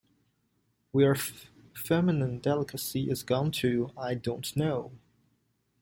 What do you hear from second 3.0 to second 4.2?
is gone to, I